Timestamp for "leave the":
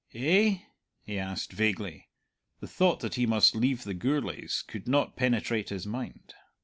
3.55-3.93